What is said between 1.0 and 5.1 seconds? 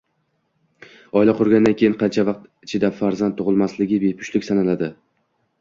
Oila qurgandan keyin qancha vaqt ichida farzand tug‘ilmasligi bepushtlik sanaladi?